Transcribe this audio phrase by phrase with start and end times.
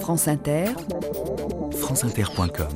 [0.00, 0.66] France Inter,
[1.72, 2.68] franceinter.com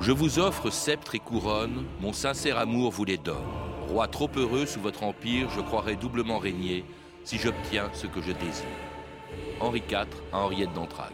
[0.00, 3.36] Je vous offre sceptre et couronne, mon sincère amour vous les donne.
[3.88, 6.84] Roi trop heureux sous votre empire, je croirais doublement régner
[7.24, 8.64] si j'obtiens ce que je désire.
[9.60, 11.12] Henri IV à Henriette d'Entragues.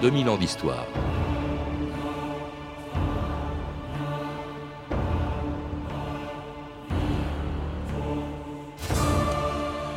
[0.00, 0.86] 2000 ans d'histoire.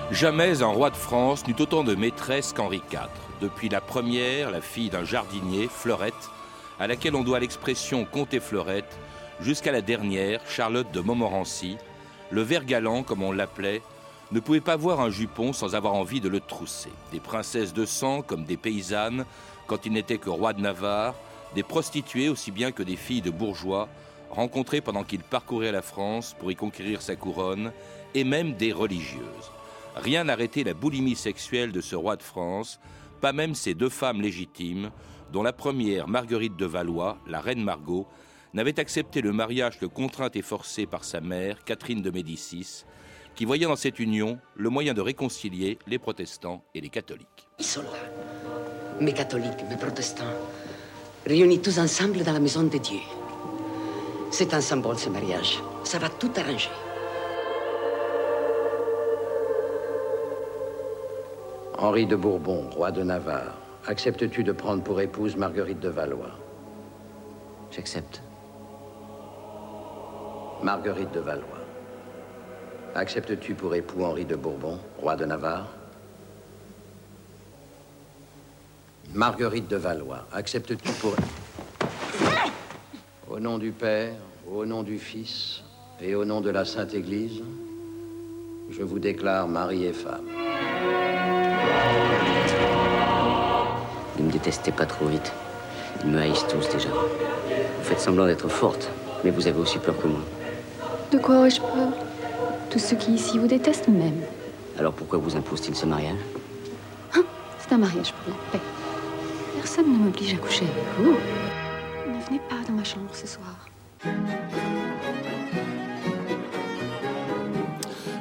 [0.10, 3.10] Jamais un roi de France n'eut autant de maîtresses qu'Henri IV.
[3.42, 6.30] Depuis la première, la fille d'un jardinier, Fleurette,
[6.80, 8.98] à laquelle on doit l'expression comté Fleurette,
[9.40, 11.78] jusqu'à la dernière, Charlotte de Montmorency,
[12.32, 13.84] le ver galant, comme on l'appelait,
[14.32, 16.92] ne pouvait pas voir un jupon sans avoir envie de le trousser.
[17.12, 19.26] Des princesses de sang comme des paysannes
[19.72, 21.16] quand il n'était que roi de Navarre,
[21.56, 23.88] des prostituées aussi bien que des filles de bourgeois,
[24.30, 27.72] rencontrées pendant qu'il parcourait la France pour y conquérir sa couronne,
[28.14, 29.52] et même des religieuses.
[29.96, 32.82] Rien n'arrêtait la boulimie sexuelle de ce roi de France,
[33.22, 34.92] pas même ses deux femmes légitimes,
[35.32, 38.10] dont la première, Marguerite de Valois, la reine Margot,
[38.54, 42.84] n'avait accepté le mariage que contrainte et forcée par sa mère, Catherine de Médicis,
[43.36, 47.48] qui voyait dans cette union le moyen de réconcilier les protestants et les catholiques.
[49.00, 50.24] Mes catholiques, mes protestants,
[51.26, 53.00] réunis tous ensemble dans la maison de Dieu.
[54.32, 55.62] C'est un symbole, ce mariage.
[55.84, 56.70] Ça va tout arranger.
[61.78, 66.38] Henri de Bourbon, roi de Navarre, acceptes-tu de prendre pour épouse Marguerite de Valois?
[67.72, 68.22] J'accepte.
[70.62, 71.46] Marguerite de Valois.
[72.94, 75.68] Acceptes-tu pour époux Henri de Bourbon, roi de Navarre?
[79.14, 81.14] Marguerite de Valois, acceptes-tu pour...
[83.30, 84.14] Au nom du Père,
[84.50, 85.64] au nom du Fils
[86.02, 87.42] et au nom de la Sainte Église,
[88.70, 90.28] je vous déclare mari et femme.
[94.18, 95.34] Ne me détestez pas trop vite.
[96.06, 96.90] Ils me haïssent tous déjà.
[96.90, 98.90] Vous faites semblant d'être forte,
[99.26, 100.22] mais vous avez aussi peur que moi.
[101.12, 101.90] De quoi aurais-je peur?
[102.70, 104.22] Tous ceux qui ici vous détestent même.
[104.80, 106.16] Alors pourquoi vous impose-t-il ce mariage?
[107.14, 107.24] Hein?
[107.60, 108.64] C'est un mariage pour la paix.
[109.62, 111.12] Personne ne m'oblige à coucher avec vous.
[112.12, 113.70] Ne venez pas dans ma chambre ce soir.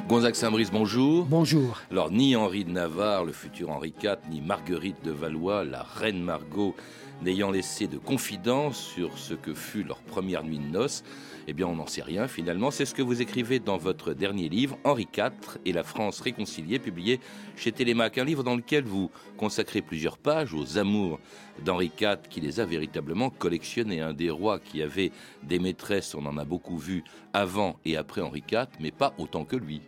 [0.07, 1.25] Gonzague Saint-Brice, bonjour.
[1.25, 1.81] Bonjour.
[1.89, 6.21] Alors, ni Henri de Navarre, le futur Henri IV, ni Marguerite de Valois, la reine
[6.21, 6.75] Margot,
[7.21, 11.03] n'ayant laissé de confidence sur ce que fut leur première nuit de noces,
[11.47, 12.71] eh bien, on n'en sait rien finalement.
[12.71, 16.79] C'est ce que vous écrivez dans votre dernier livre, Henri IV et la France réconciliée,
[16.79, 17.19] publié
[17.55, 18.17] chez Télémaque.
[18.17, 21.19] Un livre dans lequel vous consacrez plusieurs pages aux amours
[21.63, 24.01] d'Henri IV, qui les a véritablement collectionnés.
[24.01, 25.11] Un des rois qui avait
[25.43, 27.03] des maîtresses, on en a beaucoup vu
[27.33, 29.81] avant et après Henri IV, mais pas autant que lui.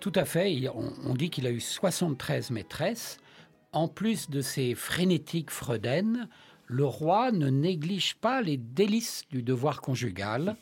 [0.00, 0.68] Tout à fait.
[1.04, 3.18] On, dit qu'il a eu 73 maîtresses.
[3.72, 6.28] En plus de ses frénétiques freudaines,
[6.66, 10.56] le roi ne néglige pas les délices du devoir conjugal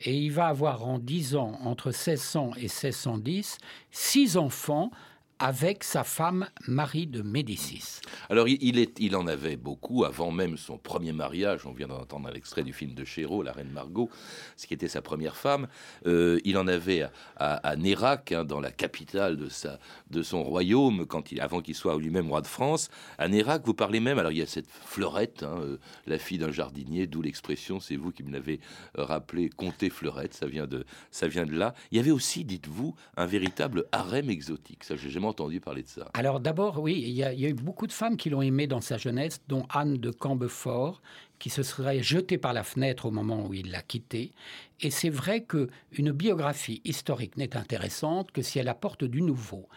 [0.00, 3.58] et il va avoir en 10 ans, entre 1600 et 1610,
[3.90, 4.90] six enfants
[5.38, 8.00] avec sa femme Marie de Médicis.
[8.30, 11.66] Alors il, est, il en avait beaucoup avant même son premier mariage.
[11.66, 14.10] On vient d'entendre un extrait du film de Chéreau, La Reine Margot,
[14.56, 15.66] ce qui était sa première femme.
[16.06, 17.06] Euh, il en avait
[17.36, 19.78] à, Nérac, hein, dans la capitale de, sa,
[20.10, 22.88] de son royaume, quand il, avant qu'il soit lui-même roi de France.
[23.18, 26.38] À Nérac, vous parlez même, alors il y a cette Fleurette, hein, euh, la fille
[26.38, 28.60] d'un jardinier, d'où l'expression, c'est vous qui me l'avez
[28.98, 31.74] euh, rappelé, compter Fleurette, ça vient, de, ça vient de là.
[31.90, 34.84] Il y avait aussi, dites-vous, un véritable harem exotique.
[34.84, 36.08] Ça, j'ai entendu parler de ça.
[36.14, 38.98] Alors d'abord, oui, il y, a, eu beaucoup de femmes qui l'ont aimé dans sa
[38.98, 41.02] jeunesse, dont Anne de Cambefort,
[41.38, 44.32] qui se serait jetée par la fenêtre au moment où il l'a quittée.
[44.80, 49.68] Et c'est vrai qu'une biographie historique n'est intéressante que si elle apporte du nouveau.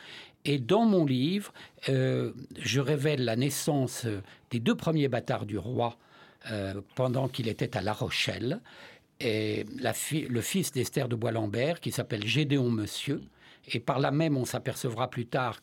[0.46, 1.54] Et dans mon livre,
[1.90, 4.06] euh, je révèle la naissance
[4.50, 5.98] des deux premiers bâtards du roi
[6.52, 8.62] euh, pendant qu'il était à La Rochelle.
[9.20, 9.94] Et la
[10.30, 13.22] le fils d'Esther de Bois-Lambert, qui s'appelle Gédéon Monsieur,
[13.72, 15.62] et par là même, on s'apercevra plus tard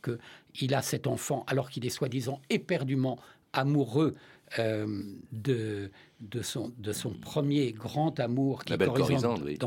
[0.53, 3.19] qu'il a cet enfant alors qu'il est soi-disant éperdument
[3.53, 4.15] amoureux
[4.59, 5.03] euh,
[5.33, 9.59] de, de, son, de son premier grand amour qui est Corisande oui.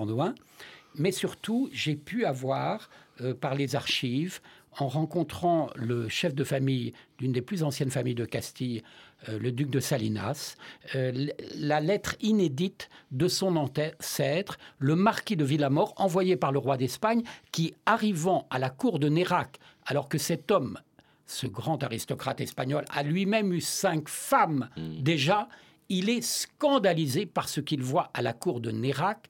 [0.95, 2.89] Mais surtout, j'ai pu avoir,
[3.21, 4.39] euh, par les archives,
[4.77, 8.83] en rencontrant le chef de famille d'une des plus anciennes familles de Castille,
[9.29, 10.55] euh, le duc de Salinas,
[10.95, 16.77] euh, la lettre inédite de son ancêtre, le marquis de Villamor, envoyé par le roi
[16.77, 20.79] d'Espagne, qui, arrivant à la cour de Nérac, alors que cet homme,
[21.25, 25.01] ce grand aristocrate espagnol, a lui-même eu cinq femmes hmm.
[25.01, 25.49] déjà,
[25.89, 29.27] il est scandalisé par ce qu'il voit à la cour de Nérac,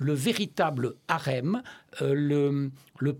[0.00, 1.62] le véritable harem,
[2.02, 3.12] euh, le, le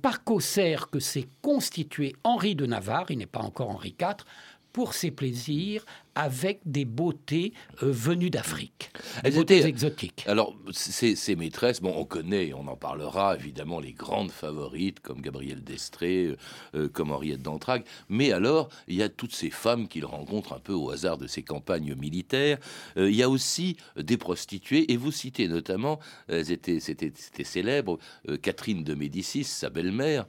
[0.90, 4.24] que s'est constitué Henri de Navarre, il n'est pas encore Henri IV,
[4.72, 5.84] pour ses plaisirs,
[6.14, 8.89] avec des beautés euh, venues d'Afrique,
[9.24, 10.24] des beautés exotiques.
[10.26, 15.62] Alors, ces, maîtresses, bon, on connaît, on en parlera évidemment, les grandes favorites comme Gabrielle
[15.62, 16.36] d'Estrée, euh,
[16.74, 20.58] euh, comme Henriette d'Entrague, mais alors, il y a toutes ces femmes qu'il rencontre un
[20.58, 22.58] peu au hasard de ses campagnes militaires.
[22.96, 25.98] il y a aussi des prostituées, et vous citez notamment,
[26.28, 27.12] c'était, c'était,
[27.44, 27.98] célèbre,
[28.42, 30.26] Catherine de Médicis, sa belle-mère,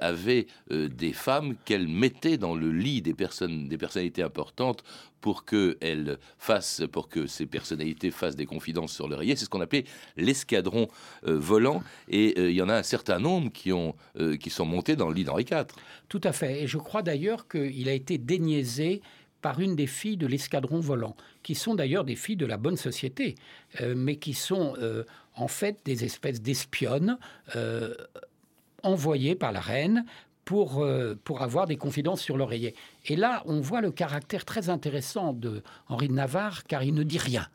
[0.00, 4.84] avait des femmes qu'elle mettait dans le lit des personnes, des personnalités importantes
[5.20, 9.36] pour que elle fasse, pour que ces personnalités fassent des confidences sur l'oreiller.
[9.36, 9.84] C'est ce qu'on appelait
[10.16, 10.88] l'escadron
[11.26, 11.82] euh, volant.
[12.08, 14.96] Et euh, il y en a un certain nombre qui, ont, euh, qui sont montés
[14.96, 15.66] dans le lit d'Henri IV.
[16.08, 16.62] Tout à fait.
[16.62, 19.02] Et je crois d'ailleurs qu'il a été déniaisé
[19.42, 22.76] par une des filles de l'escadron volant, qui sont d'ailleurs des filles de la bonne
[22.76, 23.36] société,
[23.94, 24.74] mais qui sont
[25.36, 27.16] en fait des espèces d'espionnes
[28.82, 30.04] envoyées par la reine
[30.46, 32.74] pour, euh, pour avoir des confidences sur l'oreiller.
[33.04, 37.02] Et là, on voit le caractère très intéressant de Henri de Navarre, car il ne
[37.02, 37.48] dit rien.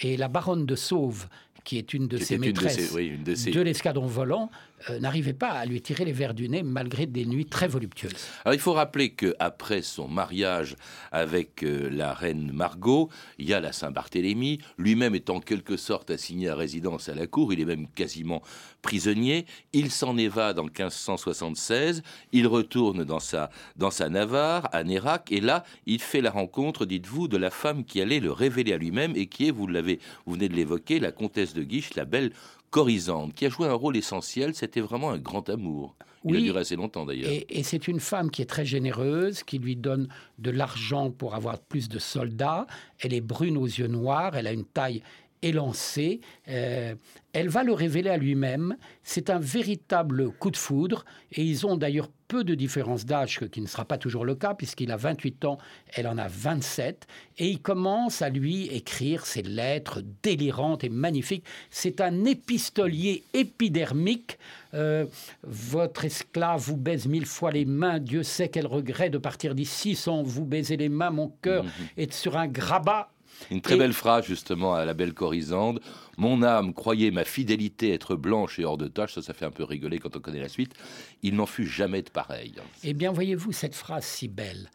[0.00, 1.26] Et la baronne de Sauve,
[1.64, 4.48] qui est une de ses maîtresses de, l'escadron volant,
[4.88, 8.14] euh, n'arrivait pas à lui tirer les verres du nez malgré des nuits très voluptueuses.
[8.44, 10.76] Alors il faut rappeler qu'après son mariage
[11.12, 16.10] avec euh, la reine Margot, il y a la Saint-Barthélemy, lui-même est en quelque sorte
[16.10, 18.42] assigné à résidence à la cour, il est même quasiment
[18.80, 25.30] prisonnier, il s'en évade en 1576, il retourne dans sa, dans sa Navarre, à Nérac,
[25.30, 28.78] et là il fait la rencontre, dites-vous, de la femme qui allait le révéler à
[28.78, 32.04] lui-même et qui est, vous l'avez, vous venez de l'évoquer, la comtesse de Guiche, la
[32.04, 32.32] belle
[32.70, 34.54] Corisande, qui a joué un rôle essentiel.
[34.54, 35.96] C'était vraiment un grand amour.
[36.24, 37.30] Il a duré assez longtemps d'ailleurs.
[37.30, 40.08] Et, c'est une femme qui est très généreuse, qui lui donne
[40.38, 42.66] de l'argent pour avoir plus de soldats.
[42.98, 45.02] Elle est brune aux yeux noirs, elle a une taille
[45.42, 46.20] élancée.
[46.48, 46.94] Euh,
[47.32, 48.76] elle va le révéler à lui-même.
[49.04, 51.04] C'est un véritable coup de foudre.
[51.32, 54.34] Et ils ont d'ailleurs peu de différence d'âge, ce qui ne sera pas toujours le
[54.36, 55.58] cas, puisqu'il a 28 ans,
[55.94, 57.06] elle en a 27.
[57.38, 61.44] Et il commence à lui écrire ces lettres délirantes et magnifiques.
[61.70, 64.38] C'est un épistolier épidermique.
[64.74, 65.06] Euh,
[65.42, 67.98] votre esclave vous baise mille fois les mains.
[67.98, 71.10] Dieu sait qu'elle regrette de partir d'ici sans vous baiser les mains.
[71.10, 71.70] Mon cœur mhm.
[71.96, 73.10] est sur un grabat
[73.50, 75.80] une très belle phrase justement à la belle Corisande.
[76.16, 79.14] Mon âme croyait ma fidélité être blanche et hors de tâche.
[79.14, 80.74] Ça, ça fait un peu rigoler quand on connaît la suite.
[81.22, 82.54] Il n'en fut jamais de pareil.
[82.84, 84.70] Eh bien, voyez-vous cette phrase si belle.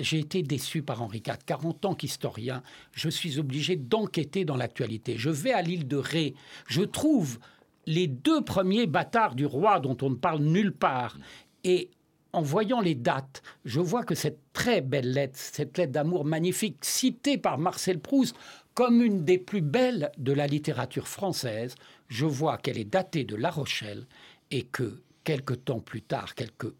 [0.00, 2.62] J'ai été déçu par Henri IV, car en tant qu'historien,
[2.92, 5.16] je suis obligé d'enquêter dans l'actualité.
[5.16, 6.34] Je vais à l'île de Ré,
[6.68, 7.38] je trouve
[7.86, 11.16] les deux premiers bâtards du roi dont on ne parle nulle part.
[11.64, 11.90] Et
[12.36, 16.84] en voyant les dates, je vois que cette très belle lettre, cette lettre d'amour magnifique,
[16.84, 18.36] citée par Marcel Proust
[18.74, 21.76] comme une des plus belles de la littérature française,
[22.08, 24.06] je vois qu'elle est datée de La Rochelle
[24.50, 26.74] et que quelques temps plus tard, quelques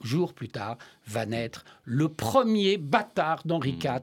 [0.00, 4.00] jours plus tard, va naître le premier bâtard d'Henri IV, mmh.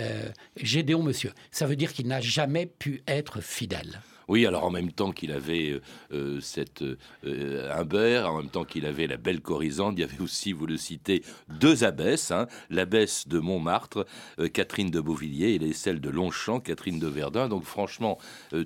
[0.00, 1.32] euh, Gédéon Monsieur.
[1.52, 4.00] Ça veut dire qu'il n'a jamais pu être fidèle.
[4.32, 5.82] Oui, alors en même temps qu'il avait euh,
[6.14, 6.82] euh, cette
[7.26, 10.64] euh, Humbert, en même temps qu'il avait la belle Corisande, il y avait aussi, vous
[10.64, 14.06] le citez, deux abbesses, hein, l'abbesse de Montmartre,
[14.54, 17.50] Catherine de Beauvilliers, et celle de Longchamp, Catherine de Verdun.
[17.50, 18.16] Donc franchement,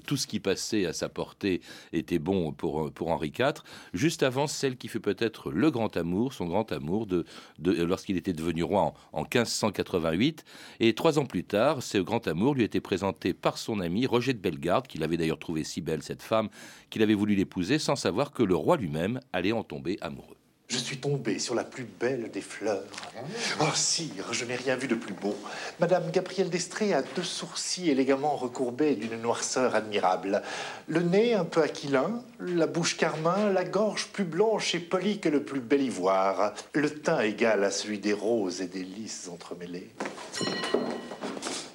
[0.06, 1.60] tout ce qui passait à sa portée
[1.92, 3.64] était bon pour, pour Henri IV.
[3.92, 7.24] Juste avant, celle qui fut peut-être le grand amour, son grand amour, de,
[7.58, 10.44] lorsqu'il était devenu roi en, en 1588.
[10.78, 14.32] Et trois ans plus tard, ce grand amour lui était présenté par son ami Roger
[14.32, 16.48] de Bellegarde, qu'il avait d'ailleurs trouvé si belle cette femme
[16.90, 20.36] qu'il avait voulu l'épouser sans savoir que le roi lui-même allait en tomber amoureux.
[20.68, 22.82] Je suis tombé sur la plus belle des fleurs.
[23.60, 25.36] Oh, sire, je n'ai rien vu de plus beau.
[25.78, 30.42] Madame Gabrielle d'Estrée a deux sourcils élégamment recourbés d'une noirceur admirable.
[30.88, 35.28] Le nez un peu aquilin, la bouche carmin, la gorge plus blanche et polie que
[35.28, 36.52] le plus bel ivoire.
[36.72, 39.90] Le teint égal à celui des roses et des lys entremêlés.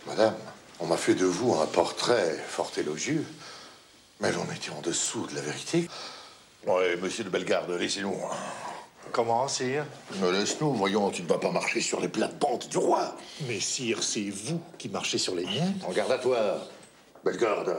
[0.06, 0.36] Madame,
[0.82, 3.24] on m'a fait de vous un portrait fort élogieux.
[4.22, 5.90] Mais j'en étais en dessous de la vérité.
[6.68, 8.14] Ouais, monsieur de Bellegarde, laissez-nous.
[8.24, 8.36] Hein.
[9.12, 9.86] Comment, sire?
[10.22, 13.16] Me laisse-nous, voyons, tu ne vas pas marcher sur les plates-bandes du roi.
[13.48, 15.74] Mais sire, c'est vous qui marchez sur les miens.
[15.88, 16.38] En garde à toi,
[17.26, 17.76] Bellegarde.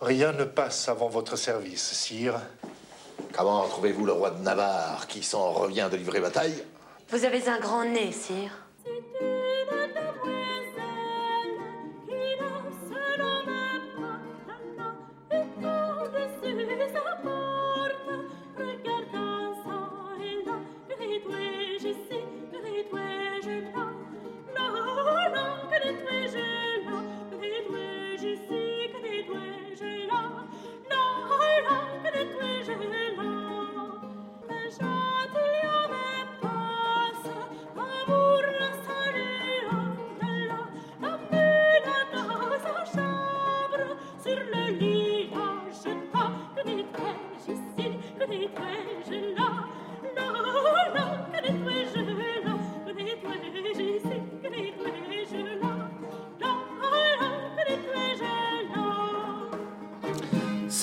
[0.00, 2.40] Rien ne passe avant votre service, sire.
[3.32, 6.64] Comment trouvez-vous le roi de Navarre qui s'en revient de livrer bataille?
[7.10, 8.50] Vous avez un grand nez, sire.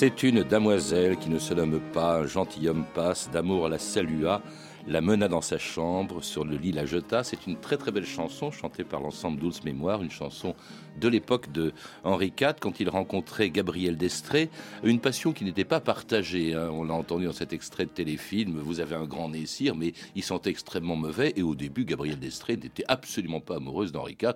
[0.00, 4.40] C'est une damoiselle qui ne se nomme pas, un gentilhomme passe, d'amour la salua,
[4.86, 7.22] la mena dans sa chambre, sur le lit la jeta.
[7.22, 10.54] C'est une très très belle chanson chantée par l'ensemble Douce Mémoire, une chanson
[10.98, 14.48] de l'époque de Henri IV quand il rencontrait Gabriel d'Estrée.
[14.84, 16.54] Une passion qui n'était pas partagée.
[16.54, 16.70] Hein.
[16.72, 18.58] On l'a entendu dans cet extrait de téléfilm.
[18.58, 19.44] Vous avez un grand nez,
[19.76, 21.34] mais il sentait extrêmement mauvais.
[21.36, 24.32] Et au début, Gabriel d'Estrée n'était absolument pas amoureuse d'Henri IV.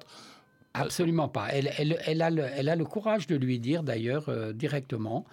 [0.74, 1.48] Absolument pas.
[1.52, 5.24] Elle, elle, a le, courage de lui dire d'ailleurs euh, directement.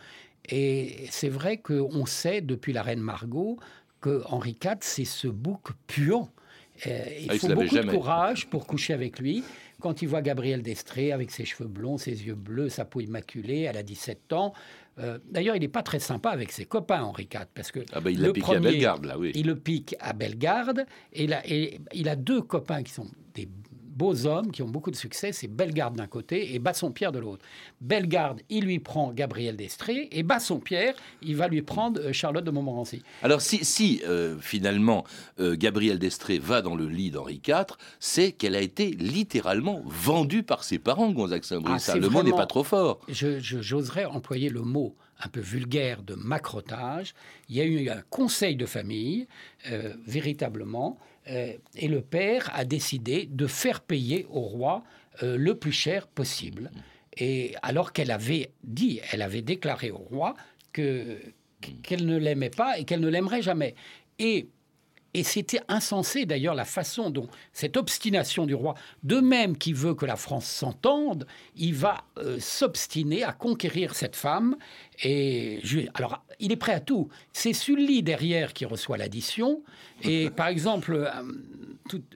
[0.50, 3.58] Et c'est vrai qu'on sait depuis la reine Margot
[4.02, 6.30] que Henri IV, c'est ce bouc puant.
[6.88, 9.44] Euh, il ah, faut beaucoup de courage pour coucher avec lui.
[9.80, 13.62] Quand il voit Gabriel d'Estrée avec ses cheveux blonds, ses yeux bleus, sa peau immaculée,
[13.62, 14.54] elle a 17 ans.
[15.00, 18.02] Euh, d'ailleurs, il n'est pas très sympa avec ses copains, Henri IV, parce que ah
[18.02, 19.32] bah, il le piqué à Bellegarde, là, oui.
[19.34, 23.48] Il le pique à Bellegarde, et, et il a deux copains qui sont des
[23.92, 27.46] beaux hommes qui ont beaucoup de succès, c'est Bellegarde d'un côté et Bassompierre de l'autre.
[27.82, 32.52] Bellegarde, il lui prend Gabriel d'Estrée et Bassompierre, il va lui prendre euh, Charlotte de
[32.52, 33.04] Montmorency.
[33.22, 35.04] Alors si, si euh, finalement
[35.40, 40.44] euh, Gabriel d'Estrée va dans le lit d'Henri IV, c'est qu'elle a été littéralement vendue
[40.44, 41.90] par ses parents, Gonzague Saint-Brice.
[41.90, 43.00] Ah, le mot n'est pas trop fort.
[43.10, 47.14] J'oserais employer le mot un peu vulgaire de macrotage.
[47.48, 49.28] Il y a eu un conseil de famille,
[50.08, 54.84] véritablement, euh, et le père a décidé de faire payer au roi
[55.24, 56.72] euh, le plus cher possible.
[57.18, 60.36] Et alors qu'elle avait dit, elle avait déclaré au roi
[60.72, 61.20] que
[61.84, 63.76] qu'elle ne l'aimait pas et qu'elle ne l'aimerait jamais.
[64.18, 64.48] Et
[65.14, 69.94] et c'était insensé d'ailleurs la façon dont cette obstination du roi, de même qu'il veut
[69.94, 74.56] que la France s'entende, il va euh, s'obstiner à conquérir cette femme.
[75.04, 75.62] Et
[75.94, 77.10] alors, il est prêt à tout.
[77.34, 79.62] C'est Sully derrière qui reçoit l'addition.
[80.04, 81.10] Et par exemple, euh,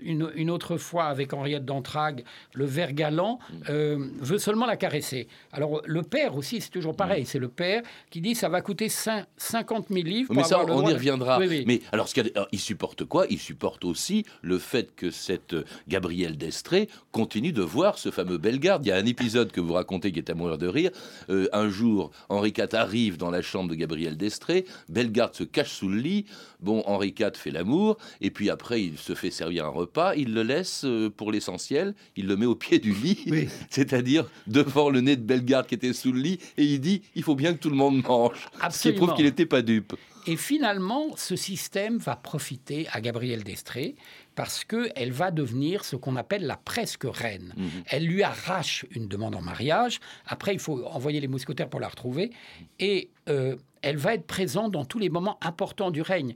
[0.01, 2.23] une, autre fois avec Henriette d'Entrague,
[2.53, 5.27] le ver galant euh, veut seulement la caresser.
[5.51, 7.25] Alors le père aussi, c'est toujours pareil.
[7.25, 10.33] C'est le père qui dit ça va coûter 50 000 livres.
[10.33, 11.39] mais ça, on y reviendra.
[11.39, 12.15] Mais alors, ce
[12.51, 17.61] il supporte quoi Il supporte aussi le fait que cette euh, Gabrielle d'Estrée continue de
[17.61, 18.85] voir ce fameux Bellegarde.
[18.85, 20.91] Il y a un épisode que vous racontez qui est à mourir de rire.
[21.29, 24.65] un jour, Henri IV arrive dans la chambre de Gabrielle d'Estrée.
[24.89, 26.25] Bellegarde se cache sous le lit.
[26.59, 30.33] Bon, Henri IV fait l'amour, et puis après, il se fait servir un repas, il
[30.33, 35.01] le laisse euh, pour l'essentiel, il le met au pied du lit, c'est-à-dire devant le
[35.01, 37.59] nez de Bellegarde qui était sous le lit, et il dit il faut bien que
[37.59, 38.49] tout le monde mange.
[38.71, 39.93] Ce qui prouve qu'il n'était pas dupe.
[40.27, 43.95] Et finalement, ce système va profiter à Gabrielle d'Estrée
[44.33, 47.53] parce qu'elle va devenir ce qu'on appelle la presque reine.
[47.55, 47.69] Mhm.
[47.87, 49.99] Elle lui arrache une demande en mariage.
[50.25, 52.31] Après, il faut envoyer les mousquetaires pour la retrouver.
[52.79, 56.35] Et euh, elle va être présente dans tous les moments importants du règne.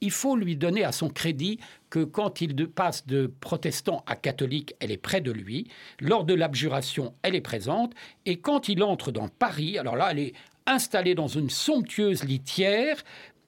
[0.00, 4.74] Il faut lui donner à son crédit que quand il passe de protestant à catholique,
[4.80, 5.68] elle est près de lui.
[5.98, 7.94] Lors de l'abjuration, elle est présente.
[8.26, 10.34] Et quand il entre dans Paris, alors là, elle est
[10.66, 13.02] installée dans une somptueuse litière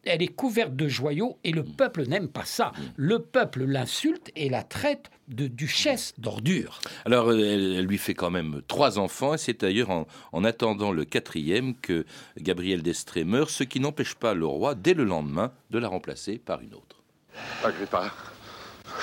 [0.06, 2.72] elle est couverte de joyaux et le peuple n'aime pas ça.
[2.96, 6.80] Le peuple l'insulte et la traite de duchesse d'ordure.
[7.04, 11.74] Alors, elle, lui fait quand même trois enfants, et c'est d'ailleurs en, attendant le quatrième
[11.74, 12.06] que
[12.38, 16.38] Gabriel d'Estrée meurt, ce qui n'empêche pas le roi, dès le lendemain, de la remplacer
[16.38, 17.02] par une autre.
[17.64, 18.12] Agrippa,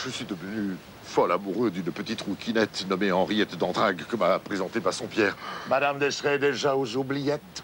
[0.03, 5.38] je suis devenu folle amoureux d'une petite rouquinette nommée Henriette d'Andrague que m'a présentée Bassompierre.
[5.70, 7.63] Madame d'Estrée déjà aux oubliettes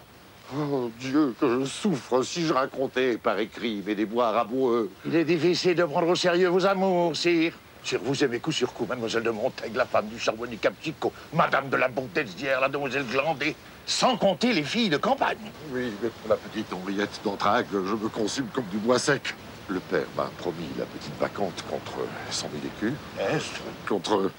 [0.52, 4.90] Oh Dieu, que je souffre si je racontais par écrit mes déboires amoureux.
[5.06, 7.52] Il est difficile de prendre au sérieux vos amours, sire.
[7.84, 11.68] Sire, vous aimez coup sur coup mademoiselle de Montaigne, la femme du charbonnier Captico, madame
[11.68, 13.54] de la d'hier, la demoiselle Glandé,
[13.86, 15.38] sans compter les filles de campagne.
[15.72, 19.34] Oui, mais pour la petite Henriette d'Entrague, je me consume comme du bois sec.
[19.68, 22.98] Le père m'a promis la petite vacante contre 100 000 écus.
[23.20, 24.32] Est Contre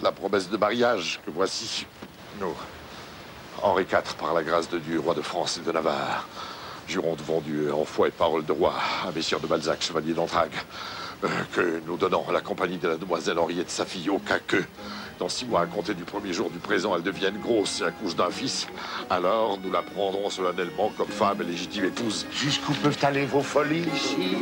[0.00, 1.86] la promesse de mariage que voici.
[2.40, 2.54] Nous,
[3.62, 6.26] Henri IV, par la grâce de Dieu, roi de France et de Navarre,
[6.90, 8.74] Jurons devant Dieu, en foi et parole de roi,
[9.06, 10.50] à messieurs de Balzac, chevalier d'Entrague,
[11.22, 14.56] euh, que nous donnons la compagnie de la demoiselle Henriette, sa fille, au cas que,
[15.20, 18.16] dans six mois à compter du premier jour du présent, elle devienne grosse et accouche
[18.16, 18.66] d'un fils,
[19.08, 22.26] alors nous la prendrons solennellement comme femme et légitime épouse.
[22.32, 24.36] Jusqu'où peuvent aller vos folies ici?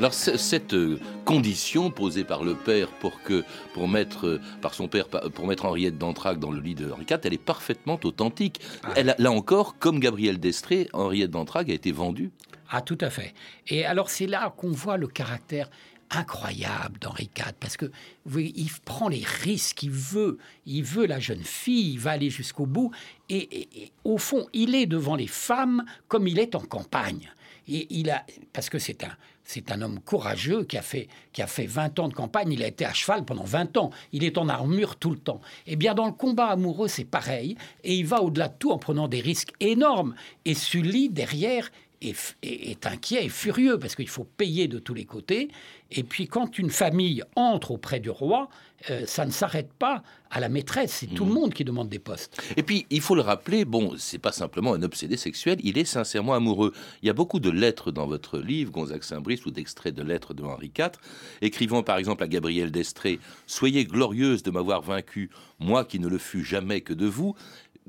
[0.00, 4.88] Alors cette euh, condition posée par le père pour que pour mettre euh, par son
[4.88, 8.60] père pour mettre Henriette d'Entrague dans le lit de Henri IV, elle est parfaitement authentique.
[8.96, 12.30] Elle a- là encore, comme Gabriel d'Estrée, Henriette d'Entrague a été vendue.
[12.70, 13.34] Ah, tout à fait.
[13.68, 15.68] Et alors, c'est là qu'on voit le caractère
[16.08, 17.90] incroyable d'Henri IV, parce que
[18.24, 22.30] voyez, il prend les risques, il veut, il veut la jeune fille, il va aller
[22.30, 22.90] jusqu'au bout,
[23.28, 27.30] et, et- et au fond, il est devant les femmes comme il est en campagne.
[27.68, 29.12] Et il a, parce que c'est un,
[29.52, 32.62] c'est un homme courageux qui a, fait, qui a fait 20 ans de campagne, il
[32.62, 35.40] a été à cheval pendant 20 ans, il est en armure tout le temps.
[35.66, 38.78] Eh bien, dans le combat amoureux, c'est pareil, et il va au-delà de tout en
[38.78, 40.14] prenant des risques énormes.
[40.44, 45.48] Et Sully, derrière, est, inquiet et furieux parce qu'il faut payer de tous les côtés.
[45.90, 48.48] Et puis quand une famille entre auprès du roi,
[48.88, 51.98] euh, ça ne s'arrête pas à la maîtresse, c'est tout le monde qui demande des
[51.98, 52.40] postes.
[52.56, 55.84] Et puis, il faut le rappeler, bon, c'est pas simplement un obsédé sexuel, il est
[55.84, 56.72] sincèrement amoureux.
[57.02, 60.32] Il y a beaucoup de lettres dans votre livre, Gonzague Saint-Brice, ou d'extraits de lettres
[60.32, 60.92] de Henri IV,
[61.42, 66.18] écrivant par exemple à Gabrielle d'Estrée Soyez glorieuse de m'avoir vaincu, moi qui ne le
[66.18, 67.34] fus jamais que de vous.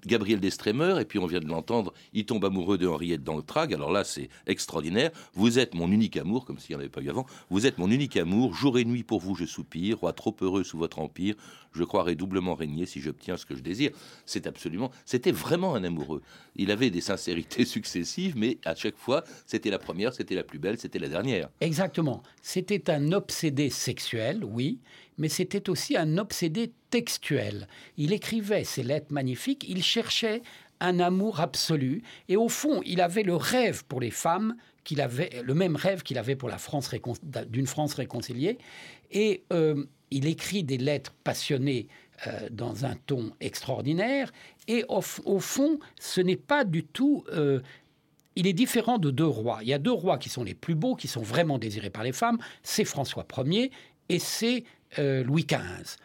[0.05, 3.73] Gabriel d'Estrée meurt, et puis on vient de l'entendre, il tombe amoureux de Henriette d'Entrague.
[3.73, 5.11] Alors là, c'est extraordinaire.
[5.33, 7.25] Vous êtes mon unique amour, comme s'il n'y en avait pas eu avant.
[7.49, 8.53] Vous êtes mon unique amour.
[8.53, 9.99] Jour et nuit pour vous, je soupire.
[9.99, 11.35] Roi trop heureux sous votre empire.
[11.73, 13.91] Je croirai doublement régner si j'obtiens ce que je désire.
[14.25, 14.91] C'est absolument.
[15.05, 16.21] C'était vraiment un amoureux.
[16.55, 20.59] Il avait des sincérités successives, mais à chaque fois, c'était la première, c'était la plus
[20.59, 21.49] belle, c'était la dernière.
[21.61, 22.23] Exactement.
[22.41, 24.79] C'était un obsédé sexuel, oui,
[25.17, 27.67] mais c'était aussi un obsédé textuel.
[27.97, 30.41] Il écrivait ces lettres magnifiques, il cherchait
[30.79, 35.29] un amour absolu, et au fond, il avait le rêve pour les femmes, qu'il avait
[35.43, 36.89] le même rêve qu'il avait pour la France
[37.47, 38.57] d'une France réconciliée,
[39.11, 41.87] et euh, il écrit des lettres passionnées
[42.25, 44.31] euh, dans un ton extraordinaire,
[44.67, 45.01] et au
[45.39, 47.61] fond, ce n'est pas du tout euh,
[48.35, 49.59] il est différent de deux rois.
[49.61, 52.03] Il y a deux rois qui sont les plus beaux, qui sont vraiment désirés par
[52.03, 52.37] les femmes.
[52.63, 53.71] C'est François Ier
[54.09, 54.63] et c'est
[54.99, 55.97] euh, Louis XV.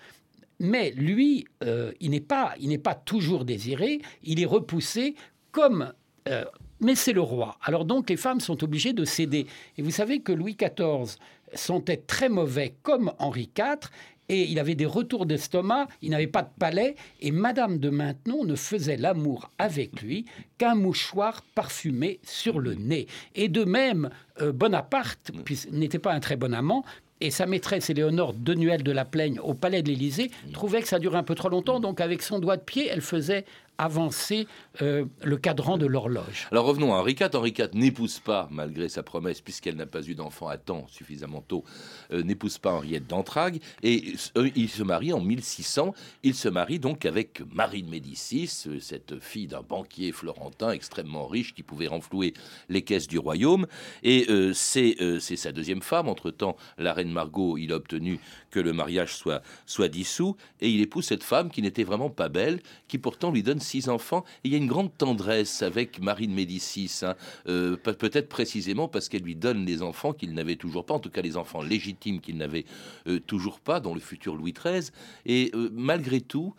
[0.58, 4.00] Mais lui, euh, il n'est pas, il n'est pas toujours désiré.
[4.22, 5.14] Il est repoussé
[5.52, 5.92] comme.
[6.28, 6.44] euh,
[6.80, 7.56] mais c'est le roi.
[7.62, 9.46] Alors donc les femmes sont obligées de céder.
[9.78, 11.16] Et vous savez que Louis XIV
[11.54, 13.88] sentait très mauvais comme Henri IV.
[14.28, 18.42] Et il avait des retours d'estomac, il n'avait pas de palais, et Madame de Maintenon
[18.44, 20.24] ne faisait l'amour avec lui
[20.58, 23.06] qu'un mouchoir parfumé sur le nez.
[23.36, 26.84] Et de même, euh, Bonaparte puis- n'était pas un très bon amant,
[27.20, 30.98] et sa maîtresse Éléonore Denuel de la Plaigne au palais de l'Élysée trouvait que ça
[30.98, 33.44] durait un peu trop longtemps, donc avec son doigt de pied, elle faisait
[33.78, 34.46] avancer
[34.82, 36.48] euh, le cadran de l'horloge.
[36.50, 37.30] Alors revenons à Henri IV.
[37.34, 41.42] Henri IV n'épouse pas, malgré sa promesse, puisqu'elle n'a pas eu d'enfant à temps suffisamment
[41.42, 41.64] tôt,
[42.12, 43.60] euh, n'épouse pas Henriette d'Entrague.
[43.82, 45.94] Et euh, il se marie en 1600.
[46.22, 51.54] Il se marie donc avec Marie de Médicis, cette fille d'un banquier florentin extrêmement riche
[51.54, 52.34] qui pouvait renflouer
[52.68, 53.66] les caisses du royaume.
[54.02, 56.08] Et c'est c'est sa deuxième femme.
[56.08, 60.36] Entre-temps, la reine Margot, il a obtenu que le mariage soit, soit dissous.
[60.60, 63.88] Et il épouse cette femme qui n'était vraiment pas belle, qui pourtant lui donne six
[63.88, 64.24] enfants.
[64.44, 67.14] Et il y a une grande tendresse avec Marie de Médicis, hein.
[67.48, 70.98] Euh, pe- peut-être précisément parce qu'elle lui donne les enfants qu'il n'avait toujours pas, en
[71.00, 72.64] tout cas les enfants légitimes qu'il n'avait
[73.06, 74.90] euh, toujours pas, dont le futur Louis XIII.
[75.26, 76.54] Et euh, malgré tout,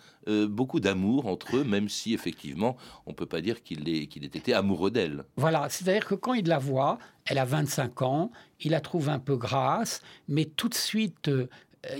[0.49, 4.53] beaucoup d'amour entre eux, même si effectivement, on peut pas dire qu'il ait, ait été
[4.53, 5.23] amoureux d'elle.
[5.37, 9.19] Voilà, c'est-à-dire que quand il la voit, elle a 25 ans, il la trouve un
[9.19, 11.31] peu grasse, mais tout de suite,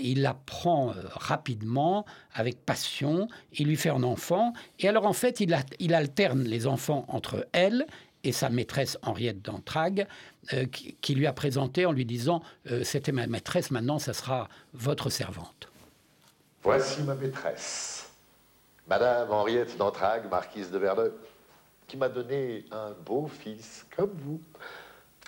[0.00, 5.12] il la prend euh, rapidement, avec passion, il lui fait un enfant, et alors en
[5.12, 7.86] fait, il, alterne les enfants entre elle
[8.24, 10.06] et sa maîtresse Henriette d'Entrague,
[10.52, 14.48] euh, qui, lui a présenté en lui disant euh, C'était ma maîtresse, maintenant, ça sera
[14.74, 15.70] votre servante.
[16.62, 18.10] Voici ma maîtresse,
[18.88, 21.12] Madame Henriette d'Entrague, marquise de Verneuil,
[21.86, 24.40] qui m'a donné un beau fils comme vous.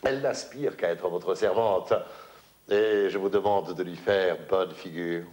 [0.02, 1.92] Elle n'aspire qu'à être votre servante,
[2.70, 5.24] et je vous demande de lui faire bonne figure.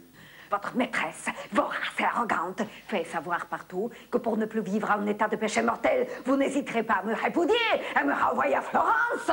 [0.49, 5.27] Votre maîtresse, vorace et arrogante, fait savoir partout que pour ne plus vivre en état
[5.27, 7.55] de péché mortel, vous n'hésiterez pas à me répudier,
[7.95, 9.29] à me renvoyer à Florence.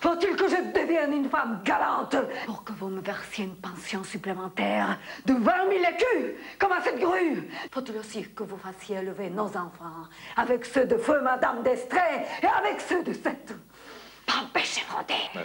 [0.00, 2.16] Faut-il que je devienne une femme galante
[2.46, 6.98] pour que vous me versiez une pension supplémentaire de 20 000 écus, comme à cette
[6.98, 7.48] grue?
[7.70, 12.46] Faut-il aussi que vous fassiez élever nos enfants avec ceux de feu Madame d'Estrée et
[12.46, 14.25] avec ceux de cette grand péché mortel.
[14.25, 14.25] Ben,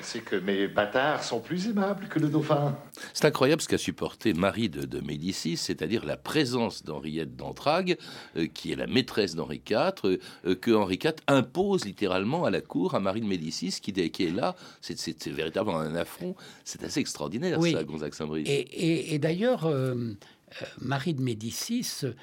[0.02, 2.76] c'est que mes bâtards sont plus aimables que le dauphin.
[3.14, 7.98] C'est incroyable ce qu'a supporté Marie de, de Médicis, c'est-à-dire la présence d'Henriette d'Entragues,
[8.38, 12.62] euh, qui est la maîtresse d'Henri IV, euh, que Henri IV impose littéralement à la
[12.62, 14.56] cour à Marie de Médicis, qui, qui est là.
[14.82, 16.36] C'est, c'est- c'est véritablement un affront.
[16.64, 17.74] C'est assez extraordinaire, Oui.
[17.74, 18.48] ça, Gonzague Saint-Brice.
[18.50, 20.14] Et, et- et d'ailleurs, euh, euh,
[20.80, 22.14] Marie de Médicis euh,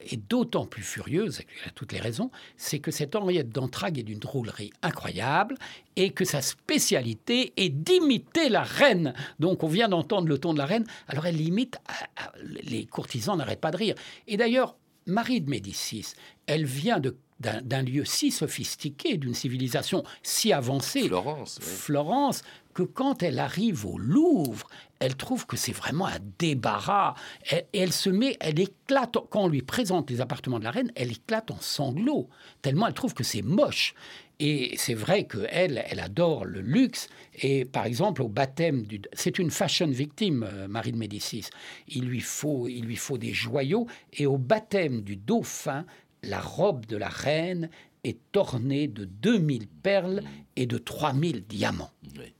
[0.00, 4.02] est d'autant plus furieuse, elle a toutes les raisons, c'est que cette Henriette d'Entragues est
[4.04, 5.56] d'une drôlerie incroyable
[5.96, 9.14] et que sa spécialité est d'imiter la reine.
[9.40, 11.78] Donc on vient d'entendre le ton de la reine, alors elle l'imite,
[12.16, 13.94] à- les courtisans n'arrêtent pas de rire.
[14.28, 14.76] Et d'ailleurs,
[15.06, 16.14] Marie de Médicis,
[16.46, 21.66] elle vient de- d'un lieu si sophistiqué, d'une civilisation si avancée, Florence, oui.
[21.66, 24.66] Florence, que quand elle arrive au Louvre,
[24.98, 27.14] elle trouve que c'est vraiment un débarras.
[27.48, 30.92] Elle, elle se met, elle éclate, quand on lui présente les appartements de la reine,
[30.94, 32.28] elle éclate en sanglots,
[32.62, 33.94] tellement elle trouve que c'est moche.
[34.38, 37.08] Et c'est vrai qu'elle, elle adore le luxe.
[37.40, 39.00] Et par exemple, au baptême du...
[39.14, 41.46] C'est une fashion victime, euh, Marie de Médicis.
[41.88, 43.86] Il lui, faut, il lui faut des joyaux.
[44.12, 45.86] Et au baptême du dauphin,
[46.26, 47.70] la robe de la reine
[48.06, 50.22] est ornée de 2000 perles
[50.54, 51.90] et de 3000 diamants.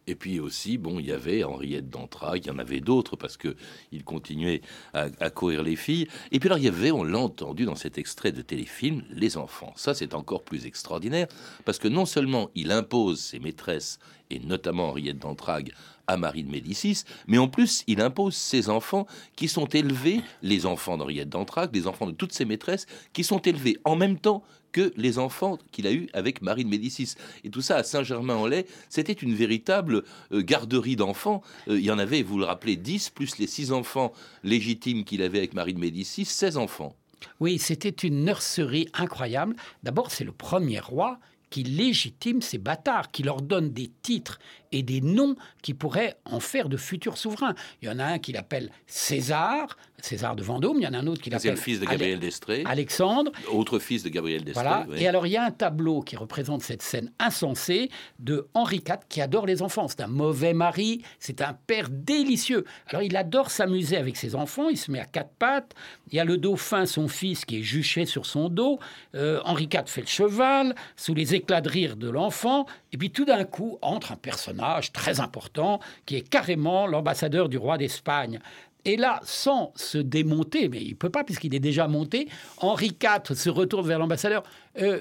[0.06, 3.36] Et puis aussi, bon, il y avait Henriette d'Entragues, il y en avait d'autres parce
[3.36, 3.56] que
[3.90, 4.62] il continuait
[4.94, 6.06] à, à courir les filles.
[6.30, 9.36] Et puis alors, il y avait, on l'a entendu dans cet extrait de téléfilm, les
[9.36, 9.72] enfants.
[9.76, 11.26] Ça, c'est encore plus extraordinaire
[11.64, 13.98] parce que non seulement il impose ses maîtresses,
[14.30, 15.72] et notamment Henriette d'Entragues,
[16.06, 20.66] à Marie de Médicis, mais en plus, il impose ses enfants qui sont élevés, les
[20.66, 24.42] enfants d'Henriette d'Entragues, les enfants de toutes ses maîtresses, qui sont élevés en même temps
[24.72, 27.14] que les enfants qu'il a eus avec Marie de Médicis.
[27.44, 31.42] Et tout ça à Saint-Germain-en-Laye, c'était une véritable euh, garderie d'enfants.
[31.68, 34.12] Euh, il y en avait, vous le rappelez, 10 plus les 6 enfants
[34.44, 36.94] légitimes qu'il avait avec Marie de Médicis, 16 enfants.
[37.40, 39.56] Oui, c'était une nurserie incroyable.
[39.82, 44.38] D'abord, c'est le premier roi qui légitime ces bâtards, qui leur donne des titres
[44.72, 47.54] et des noms qui pourraient en faire de futurs souverains.
[47.82, 50.98] Il y en a un qui l'appelle César, César de Vendôme, il y en a
[50.98, 53.32] un autre qui C'est l'appelle le fils de Gabriel d'Estrée, Alexandre.
[53.50, 54.62] autre fils de Gabriel d'Estrée.
[54.64, 54.86] Voilà.
[54.88, 55.02] oui.
[55.02, 58.98] Et alors, il y a un tableau qui représente cette scène insensée de Henri IV
[59.08, 59.88] qui adore les enfants.
[59.88, 62.64] C'est un mauvais mari, c'est un père délicieux.
[62.88, 65.74] Alors, il adore s'amuser avec ses enfants, il se met à quatre pattes.
[66.10, 68.78] Il y a le dauphin, son fils, qui est juché sur son dos.
[69.14, 72.66] Euh, Henri IV fait le cheval, sous les éclats de rire de l'enfant.
[72.92, 74.55] Et puis, tout d'un coup, entre un personnage
[74.92, 78.40] très important qui est carrément l'ambassadeur du roi d'Espagne.
[78.84, 83.34] Et là, sans se démonter, mais il peut pas puisqu'il est déjà monté, Henri IV
[83.36, 84.44] se retourne vers l'ambassadeur.
[84.80, 85.00] Euh,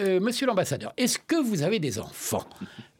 [0.00, 2.46] euh, Monsieur l'ambassadeur, est-ce que vous avez des enfants?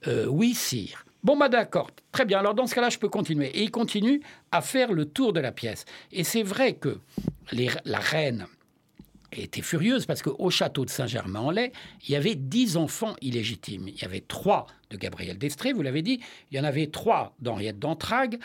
[0.09, 1.05] Euh, Oui, sire.
[1.23, 2.39] Bon, bah d'accord, très bien.
[2.41, 3.47] Alors dans ce cas-là, je peux continuer.
[3.57, 4.21] Et il continue
[4.53, 5.87] à faire le tour de la pièce.
[6.13, 6.99] Et c'est vrai que
[7.53, 8.47] les- la reine
[9.43, 11.73] était furieuse parce qu'au château de Saint-Germain-en-Laye,
[12.07, 13.89] il y avait dix enfants illégitimes.
[13.89, 16.21] Il y avait trois de Gabriel d'Estrée, vous l'avez dit.
[16.51, 18.39] Il y en avait trois d'Henriette d'Entragues.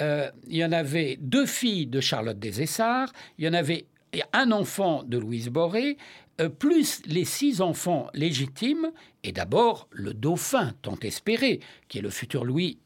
[0.00, 3.12] Euh, il y en avait deux filles de Charlotte des Essarts.
[3.38, 3.86] Il y en avait
[4.32, 5.96] un enfant de Louise Boré,
[6.40, 8.90] euh, plus les six enfants légitimes,
[9.22, 12.78] et d'abord le dauphin tant espéré, qui est le futur Louis,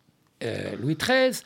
[0.42, 1.42] euh, Louis XIII.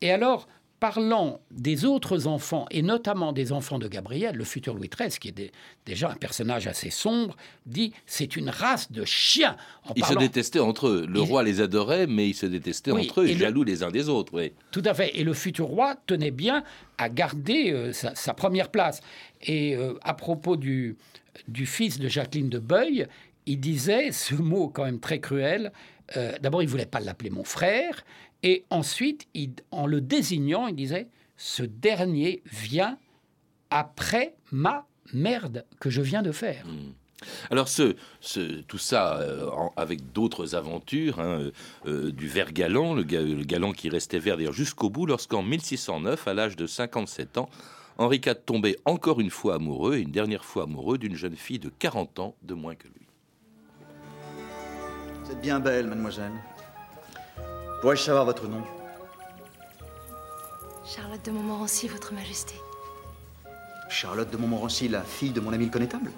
[0.00, 0.48] Et alors,
[0.80, 5.28] parlant des autres enfants, et notamment des enfants de Gabriel, le futur Louis XIII, qui
[5.28, 5.52] est dé-
[5.86, 9.56] déjà un personnage assez sombre, dit c'est une race de chiens.
[9.84, 11.06] En Ils se détestaient entre eux.
[11.06, 13.82] Le roi les adorait, mais ils se détestaient Oui, entre eux, et le- jaloux les
[13.82, 14.32] uns des autres.
[14.34, 14.52] Oui.
[14.72, 15.16] Tout à fait.
[15.18, 16.64] Et le futur roi tenait bien
[16.98, 19.00] à garder euh, sa, sa première place.
[19.42, 20.96] Et euh, à propos du,
[21.46, 23.06] du fils de Jacqueline de Beuil,
[23.46, 25.72] il disait ce mot quand même très cruel.
[26.16, 28.02] euh, D'abord, il voulait pas l'appeler mon frère.
[28.42, 32.98] Et ensuite, il- en le désignant, il disait ce dernier vient
[33.70, 36.64] après ma merde que je viens de faire.
[37.50, 41.50] Alors ce, ce- tout ça euh, en- avec d'autres aventures, hein, euh,
[41.86, 45.42] euh, du vert galant, le, ga- le galant qui restait vert d'ailleurs jusqu'au bout, lorsqu'en
[45.42, 47.50] 1609, à l'âge de 57 ans,
[47.98, 51.58] Henri IV tombait encore une fois amoureux, et une dernière fois amoureux d'une jeune fille
[51.58, 53.06] de 40 ans de moins que lui.
[55.24, 56.32] Vous êtes bien belle, mademoiselle.
[57.80, 58.62] Pourrais-je savoir votre nom?
[60.84, 62.54] Charlotte de Montmorency, Votre Majesté.
[63.88, 66.10] Charlotte de Montmorency, la fille de mon ami le connétable?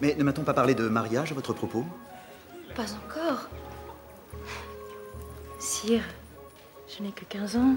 [0.00, 1.84] Mais ne m'a-t-on pas parlé de mariage à votre propos?
[2.76, 3.48] Pas encore.
[5.58, 6.04] Sire,
[6.86, 7.74] je n'ai que 15 ans.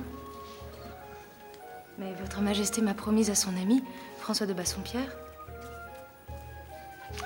[1.97, 3.83] Mais Votre Majesté m'a promise à son ami,
[4.19, 5.15] François de Bassompierre.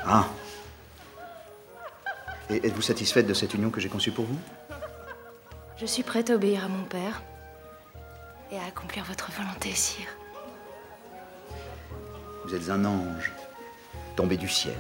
[0.06, 0.26] Ah
[2.52, 4.38] Et êtes-vous satisfaite de cette union que j'ai conçue pour vous?
[5.78, 7.24] Je suis prête à obéir à mon père
[8.52, 10.10] et à accomplir votre volonté, sire.
[12.46, 13.32] Vous êtes un ange
[14.18, 14.76] tombé du ciel.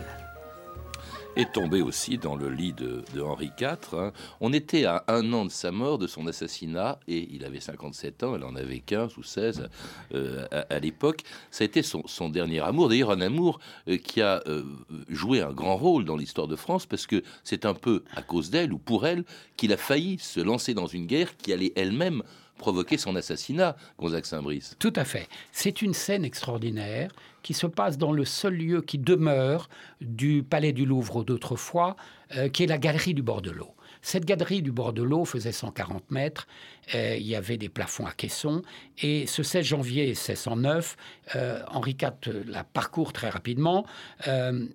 [1.36, 3.78] Est tombé aussi dans le lit de, Henri IV.
[3.94, 4.12] Hein.
[4.40, 8.24] On était à un an de sa mort, de son assassinat, et il avait 57
[8.24, 9.70] ans, elle en avait 15 ou 16
[10.14, 11.22] euh, à, l'époque.
[11.50, 14.64] Ça a été son, dernier amour, d'ailleurs un amour euh, qui a euh,
[15.10, 18.50] joué un grand rôle dans l'histoire de France, parce que c'est un peu à cause
[18.50, 19.24] d'elle ou pour elle
[19.58, 22.24] qu'il a failli se lancer dans une guerre qui allait elle-même
[22.62, 24.76] provoquer son assassinat, Gonzague Saint-Brice.
[24.80, 25.28] Tout à fait.
[25.52, 27.12] C'est une scène extraordinaire
[27.44, 29.68] qui se passe dans le seul lieu qui demeure
[30.00, 31.96] du palais du Louvre d'autrefois,
[32.38, 33.74] euh, qui est la galerie du bord de l'eau.
[34.02, 36.48] Cette galerie du bord de l'eau faisait 140 mètres.
[36.96, 38.64] Euh, il y avait des plafonds à caissons.
[39.02, 40.98] Et ce 16 janvier 1609,
[41.36, 43.86] euh, Henri IV la parcourt très rapidement
[44.28, 44.66] euh,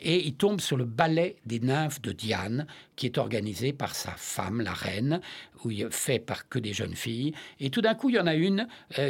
[0.00, 4.12] et il tombe sur le ballet des nymphes de Diane, qui est organisé par sa
[4.12, 5.20] femme, la reine,
[5.64, 7.34] où il fait par que des jeunes filles.
[7.58, 8.68] Et tout d'un coup, il y en a une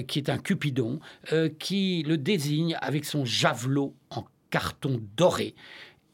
[0.08, 1.00] qui est un Cupidon,
[1.58, 5.54] qui le désigne avec son javelot en carton doré.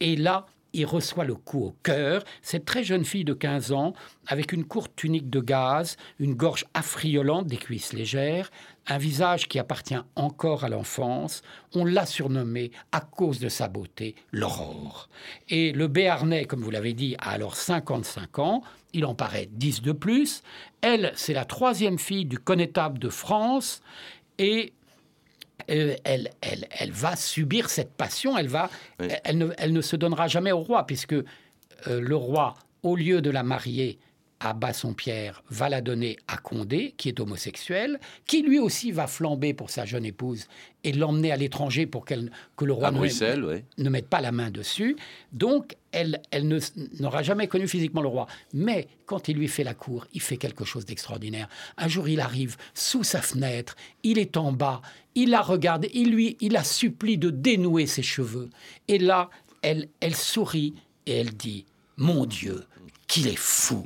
[0.01, 2.25] Et là, il reçoit le coup au cœur.
[2.43, 3.93] Cette très jeune fille de 15 ans,
[4.27, 8.51] avec une courte tunique de gaz, une gorge affriolante, des cuisses légères,
[8.87, 11.43] un visage qui appartient encore à l'enfance,
[11.75, 15.09] on l'a surnommée, à cause de sa beauté, l'aurore.
[15.49, 19.83] Et le Béarnais, comme vous l'avez dit, a alors 55 ans, il en paraît 10
[19.83, 20.43] de plus.
[20.81, 23.83] Elle, c'est la troisième fille du connétable de France,
[24.39, 24.73] et
[25.69, 28.71] elle, elle, elle, va subir cette passion, elle, va,
[29.25, 31.25] elle, ne, elle, ne, se donnera jamais au roi, puisque euh,
[31.87, 33.99] le roi, au lieu de la marier
[34.43, 39.55] à Bassompierre, va la donner à Condé, qui est homosexuel, qui lui aussi va flamber
[39.55, 40.47] pour sa jeune épouse
[40.83, 44.97] et l'emmener à l'étranger pour qu'elle, que le roi ne, mette pas la main dessus.
[45.33, 46.61] Donc, elle, elle
[46.99, 48.27] n'aura jamais connu physiquement le roi.
[48.53, 51.49] Mais quand il lui fait la cour, il fait quelque chose d'extraordinaire.
[51.77, 54.83] Un jour, il arrive sous sa fenêtre, il est en bas,
[55.15, 58.51] il la regarde, il lui, il la supplie de dénouer ses cheveux.
[58.89, 59.31] Et là,
[59.63, 60.75] elle, elle sourit
[61.07, 61.65] et elle dit
[61.97, 62.65] Mon Dieu,
[63.13, 63.85] qu'il est fou.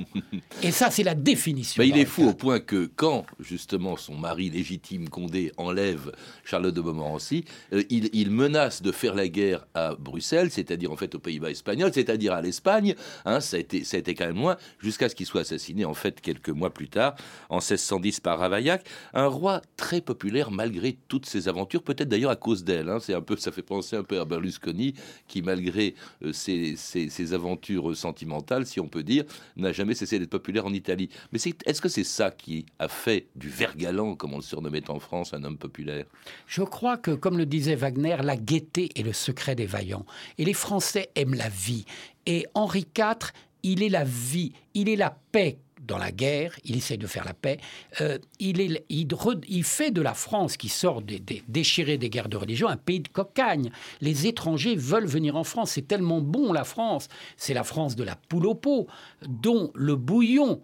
[0.63, 1.83] Et ça, c'est la définition.
[1.83, 6.13] il est fou au point que quand, justement, son mari légitime, Condé, enlève
[6.45, 11.13] Charlotte de Montmorency, euh, il, menace de faire la guerre à Bruxelles, c'est-à-dire en fait
[11.13, 12.95] aux Pays-Bas espagnols, c'est-à-dire à, l'Espagne.
[13.25, 15.83] Hein, ça, a été, ça a été quand même loin, jusqu'à ce qu'il soit assassiné,
[15.83, 17.15] en fait, quelques mois plus tard,
[17.49, 18.85] en 1610 par Ravaillac.
[19.13, 22.87] Un roi très populaire malgré toutes ses aventures, peut-être d'ailleurs à cause d'elle.
[22.87, 22.99] Hein.
[23.01, 24.93] c'est un peu, ça fait penser un peu à Berlusconi,
[25.27, 29.16] qui malgré euh, ses, ses aventures sentimentales, si on peut dire,
[29.55, 31.09] n'a jamais cessé d'être populaire en Italie.
[31.31, 34.99] Mais est-ce que c'est ça qui a fait du Vergalant, comme on le surnommait en
[34.99, 36.05] France, un homme populaire?
[36.47, 40.05] Je crois que, comme le disait Wagner, la gaieté est le secret des vaillants.
[40.37, 41.85] Et les Français aiment la vie.
[42.25, 43.31] Et Henri IV,
[43.63, 47.25] il est la vie, il est la paix dans la guerre, il essaye de faire
[47.25, 47.57] la paix.
[48.01, 52.37] Euh, il, est, il, fait de la France, qui sort des, déchirée des guerres de
[52.37, 53.71] religion, un pays de cocagne.
[54.01, 55.71] Les étrangers veulent venir en France.
[55.71, 57.07] C'est tellement bon, la France.
[57.37, 58.87] C'est la France de la poule au pot,
[59.27, 60.61] dont le bouillon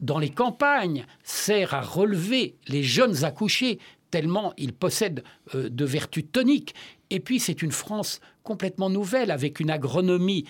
[0.00, 3.78] dans les campagnes sert à relever les jeunes accouchés,
[4.10, 5.24] tellement il possède
[5.54, 6.74] euh, de vertus toniques.
[7.10, 10.44] Et puis c'est une France complètement nouvelle, avec une agronomie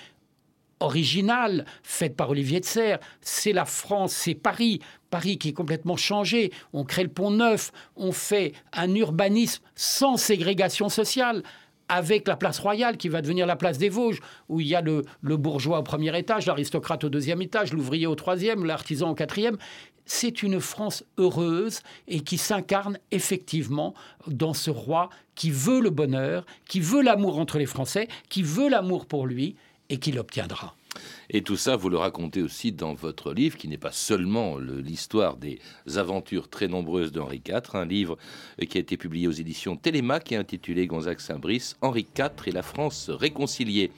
[0.81, 3.01] originale faite par Olivier de Serres.
[3.21, 4.81] C'est la France, c'est Paris.
[5.11, 6.53] Paris qui est complètement changé.
[6.73, 11.43] On crée le pont neuf, on fait un urbanisme sans ségrégation sociale
[11.89, 14.81] avec la place royale qui va devenir la place des Vosges, où il y a
[14.81, 19.57] le, bourgeois au premier étage, l'aristocrate au deuxième étage, l'ouvrier au troisième, l'artisan au quatrième.
[20.05, 23.95] C'est une France heureuse et qui s'incarne effectivement
[24.27, 28.69] dans ce roi qui veut le bonheur, qui veut l'amour entre les Français, qui veut
[28.69, 29.57] l'amour pour lui
[29.89, 30.75] et qu'il obtiendra.
[31.29, 35.37] Et tout ça, vous le racontez aussi dans votre livre, qui n'est pas seulement l'histoire
[35.37, 35.61] des
[35.97, 38.17] aventures très nombreuses d'Henri IV, un livre
[38.69, 42.63] qui a été publié aux éditions Télémaque et intitulé Gonzague Saint-Brice, Henri IV et la
[42.63, 43.91] France réconciliée.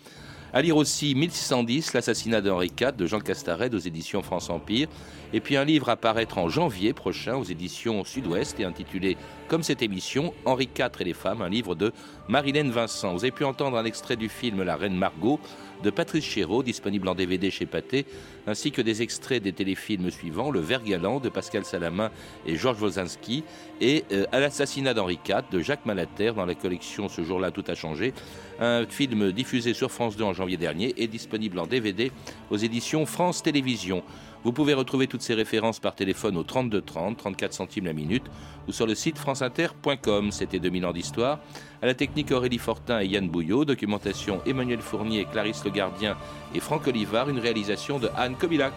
[0.55, 4.89] À lire aussi 1610, l'assassinat d'Henri IV de Jean Castaret aux éditions France Empire.
[5.35, 9.63] Et puis un livre à paraître en janvier prochain aux éditions Sud-Ouest et intitulé, comme
[9.63, 11.93] cette émission, Henri IV et les femmes, un livre de
[12.29, 13.13] Marilène Vincent.
[13.13, 15.39] Vous avez pu entendre un extrait du film La Reine Margot
[15.83, 18.07] de Patrice Chéreau, disponible en DVD chez Pathé,
[18.47, 22.11] ainsi que des extraits des téléfilms suivants Le Vert Galant de Pascal Salamin
[22.47, 23.45] et Georges Wozinski
[23.81, 27.65] et euh, À l'assassinat d'Henri IV de Jacques Malater dans la collection Ce jour-là tout
[27.69, 28.13] a changé,
[28.59, 32.11] un film diffusé sur France 2 en janvier dernier et disponible en DVD
[32.51, 34.03] aux éditions France Télévisions.
[34.45, 38.25] Vous pouvez retrouver toutes ces références par téléphone au 32 30, 34 centimes la minute,
[38.69, 40.31] ou sur le site franceinter.com.
[40.31, 41.41] C'était 2000 ans d'histoire.
[41.83, 46.17] À la technique Aurélie Fortin et Yann Bouillot, documentation Emmanuel Fournier, Clarisse Le Gardien
[46.55, 48.75] et Franck Olivard, une réalisation de Anne Kobilac.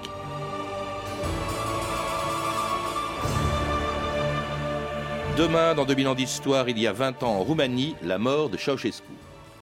[5.38, 8.58] Demain, dans 2000 ans d'histoire, il y a 20 ans en Roumanie, la mort de
[8.58, 9.21] Ceausescu.